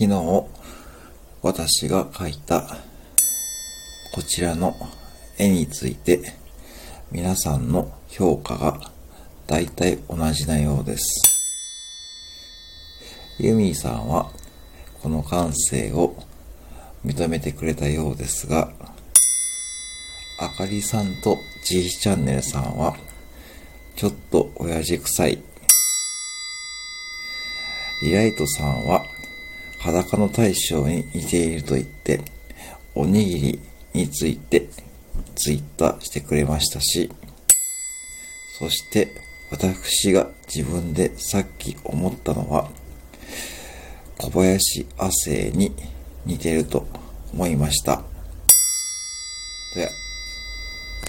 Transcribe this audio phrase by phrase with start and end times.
[0.00, 0.46] 昨日、
[1.42, 2.78] 私が描いた
[4.14, 4.74] こちらの
[5.36, 6.22] 絵について
[7.12, 8.80] 皆さんの評価が
[9.46, 11.10] 大体同じなようです。
[13.38, 14.30] ユミーさんは
[15.02, 16.16] この感性を
[17.04, 18.72] 認めてくれたようですが、
[20.38, 22.96] あかりさんと G チャンネルさんは
[23.96, 25.42] ちょっと親父臭い。
[28.02, 29.04] リライトさんは
[29.80, 32.20] 裸の大将に似ていると言って、
[32.94, 33.60] おにぎり
[33.94, 34.68] について
[35.34, 37.10] ツイッターしてくれましたし、
[38.58, 39.08] そして
[39.50, 42.70] 私が自分でさっき思ったのは、
[44.18, 45.74] 小林亜生に
[46.26, 46.86] 似てると
[47.32, 48.02] 思いました。